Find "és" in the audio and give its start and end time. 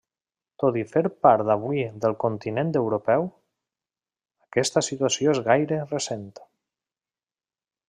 5.37-5.45